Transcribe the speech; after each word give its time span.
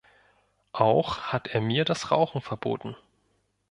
Auch 0.73 1.19
hat 1.31 1.49
er 1.49 1.61
mir 1.61 1.85
das 1.85 2.09
Rauchen 2.09 2.41
verboten. 2.41 2.95